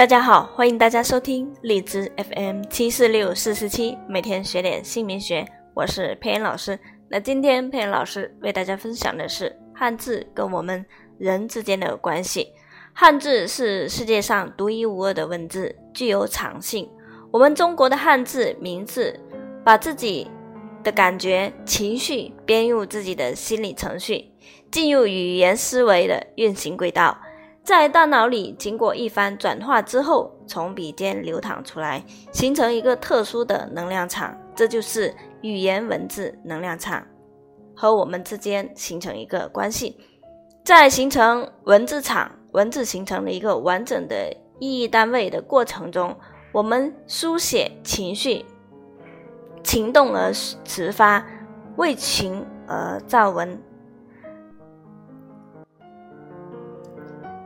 [0.00, 6.78] 大家好，欢迎大家收听荔枝 FM 七四六四四七，每天学点姓名学，我是佩恩老师。
[7.10, 10.86] 那今天佩恩老师为大家分享的是汉字跟我们
[11.18, 12.48] 人之间的关系。
[12.94, 16.88] 汉字是世界上独一无二的文字，具有场性。
[17.30, 19.20] 我们中国的汉字名字，
[19.62, 20.30] 把自己
[20.82, 24.30] 的感觉、情绪编入自己的心理程序，
[24.70, 27.18] 进入语言思维的运行轨道。
[27.62, 37.06] 在大脑里经过一番转化之后，从笔尖流淌出来，形成一个特殊的能量场，这就是语言文字能量场，
[37.76, 39.96] 和我们之间形成一个关系。
[40.64, 46.16] 在形成文字场、文字形成了一个完整的意义单位的过程中，
[46.52, 48.44] 我们书写情绪，
[49.62, 51.24] 情动而词发，
[51.76, 53.60] 为情而造文。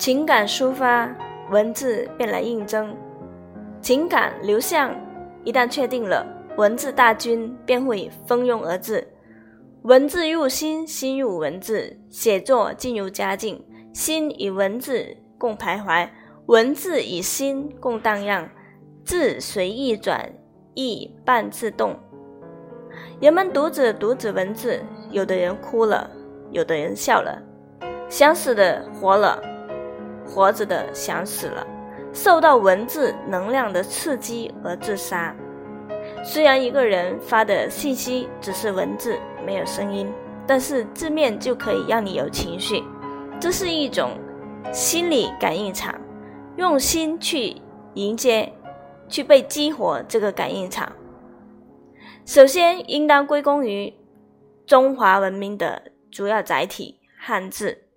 [0.00, 1.14] 情感抒发，
[1.50, 2.86] 文字便来应征；
[3.82, 4.96] 情感流向，
[5.44, 9.06] 一旦确定了，文字大军便会蜂拥而至。
[9.82, 16.08] 文字入心，心入文字，写作进入佳境，心与文字共徘徊，
[16.46, 18.48] 文字与心共荡漾，
[19.04, 20.32] 字随意转，
[20.72, 21.94] 意半自动。
[23.20, 26.10] 人们读着读着文字，有的人哭了，
[26.52, 27.38] 有的人笑了，
[28.08, 29.38] 想死的活了。
[30.30, 31.66] 活着的想死了，
[32.12, 35.34] 受到文字能量的刺激而自杀。
[36.24, 40.10] 虽然一个人发的信息只是文字，没有声音，
[40.46, 42.82] 但是字面就可以让你有情绪。
[43.40, 44.12] 这是一种
[44.72, 45.94] 心理感应场，
[46.56, 47.56] 用心去
[47.94, 48.52] 迎接，
[49.08, 50.92] 去被激活这个感应场。
[52.24, 53.92] 首先，应当归功于
[54.66, 57.89] 中华文明的主要载体——汉字。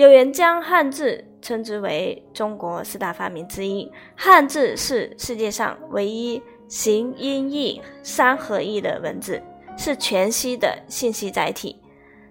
[0.00, 3.92] 有人将汉字称之为中国四大发明之一。
[4.16, 9.42] 汉字是世界上唯一形、音、义三合一的文字，
[9.76, 11.78] 是全息的信息载体。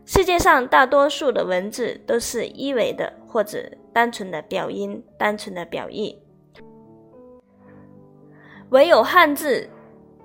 [0.04, 6.18] 世界上大多数的文字都是一维的，或者单纯的表音、单纯的表意，
[8.70, 9.70] 唯有汉字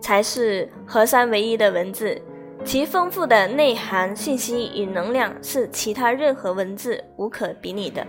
[0.01, 2.23] 才是合三为一的文字。
[2.65, 8.05] 其丰富的内涵、信息与能量是其他任何文字无可比拟的。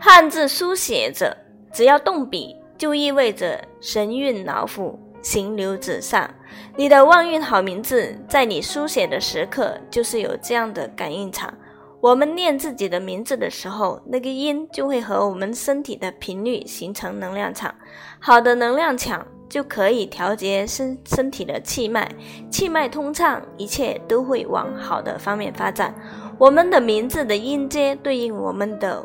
[0.00, 1.36] 汉字书写者，
[1.70, 6.28] 只要动笔，就意味着神韵脑腑，行流纸上。
[6.76, 11.52] 你的旺运好名字，在你书写的时刻，就是有这样的感应场。
[12.00, 17.74] 我们念自己的名字的时候，那个音就会和我们身体的频率形成能量场。
[18.18, 19.26] 好的能量场。
[19.48, 22.10] 就可以调节身身体的气脉，
[22.50, 25.94] 气脉通畅，一切都会往好的方面发展。
[26.38, 29.00] 我们的名字的音阶对应我们的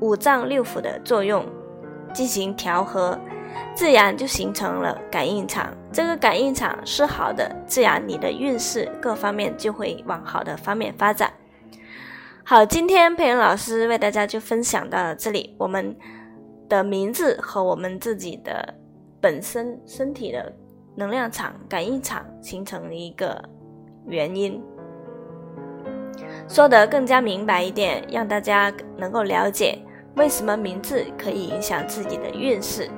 [0.00, 1.46] 五脏六腑的作用，
[2.12, 3.18] 进行调和，
[3.74, 5.72] 自然就形成了感应场。
[5.90, 11.32] 这个感应场是好的，自然你的运势各方面就会往好的方面发展。
[12.44, 15.54] 好，今天佩恩老师为大家就分享到这里。
[15.58, 15.96] 我们
[16.68, 18.74] 的名字和我们自己的。
[19.20, 20.52] 本身身体的
[20.94, 23.42] 能量场、感应场形成一个
[24.06, 24.62] 原因，
[26.48, 29.78] 说得更加明白一点，让大家能够了解
[30.16, 32.88] 为什么名字可以影响自己的运势，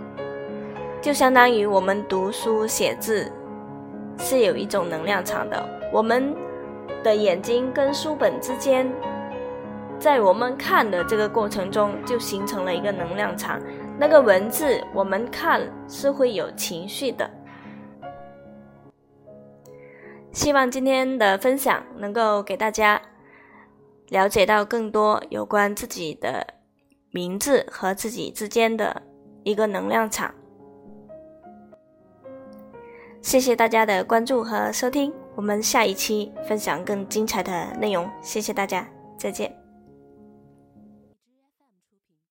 [1.01, 3.31] 就相当于我们读书写字
[4.19, 6.35] 是有一种能量场的，我们
[7.03, 8.91] 的眼睛跟书本之间，
[9.99, 13.59] 在我们看的这个过程中就形成了一个能量场。
[14.01, 17.31] 那个文字我们看是会有情绪的。
[20.33, 22.99] 希望今天的分享能够给大家
[24.09, 26.47] 了解到更多有关自己的
[27.11, 29.03] 名字和自己之间的
[29.43, 30.35] 一个能量场。
[33.21, 38.09] 谢谢大家的关注和收听，我们下一期分享更精彩的内容。
[38.23, 39.60] 谢谢大家，再见。